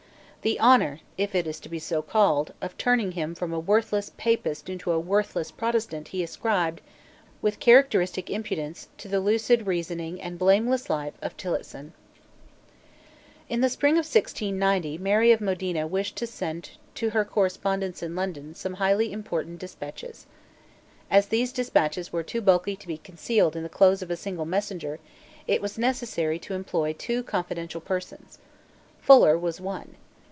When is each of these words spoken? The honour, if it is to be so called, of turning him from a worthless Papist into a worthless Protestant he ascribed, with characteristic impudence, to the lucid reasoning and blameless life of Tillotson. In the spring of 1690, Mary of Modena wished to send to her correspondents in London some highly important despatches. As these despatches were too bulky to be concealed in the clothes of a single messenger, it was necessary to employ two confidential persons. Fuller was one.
The 0.43 0.59
honour, 0.59 1.01
if 1.19 1.35
it 1.35 1.45
is 1.45 1.59
to 1.59 1.69
be 1.69 1.77
so 1.77 2.01
called, 2.01 2.51
of 2.63 2.75
turning 2.75 3.11
him 3.11 3.35
from 3.35 3.53
a 3.53 3.59
worthless 3.59 4.11
Papist 4.17 4.69
into 4.69 4.91
a 4.91 4.99
worthless 4.99 5.51
Protestant 5.51 6.07
he 6.07 6.23
ascribed, 6.23 6.81
with 7.43 7.59
characteristic 7.59 8.27
impudence, 8.27 8.87
to 8.97 9.07
the 9.07 9.19
lucid 9.19 9.67
reasoning 9.67 10.19
and 10.19 10.39
blameless 10.39 10.89
life 10.89 11.13
of 11.21 11.37
Tillotson. 11.37 11.93
In 13.49 13.61
the 13.61 13.69
spring 13.69 13.93
of 13.93 13.97
1690, 13.97 14.97
Mary 14.97 15.31
of 15.31 15.41
Modena 15.41 15.85
wished 15.85 16.15
to 16.15 16.25
send 16.25 16.71
to 16.95 17.11
her 17.11 17.23
correspondents 17.23 18.01
in 18.01 18.15
London 18.15 18.55
some 18.55 18.73
highly 18.73 19.11
important 19.11 19.59
despatches. 19.59 20.25
As 21.11 21.27
these 21.27 21.53
despatches 21.53 22.11
were 22.11 22.23
too 22.23 22.41
bulky 22.41 22.75
to 22.77 22.87
be 22.87 22.97
concealed 22.97 23.55
in 23.55 23.61
the 23.61 23.69
clothes 23.69 24.01
of 24.01 24.09
a 24.09 24.17
single 24.17 24.45
messenger, 24.45 24.99
it 25.45 25.61
was 25.61 25.77
necessary 25.77 26.39
to 26.39 26.55
employ 26.55 26.93
two 26.97 27.21
confidential 27.21 27.79
persons. 27.79 28.39
Fuller 29.03 29.37
was 29.37 29.61
one. 29.61 29.97